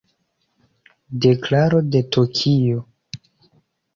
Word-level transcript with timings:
Deklaro 1.25 1.81
de 1.95 2.01
Tokio. 2.17 2.81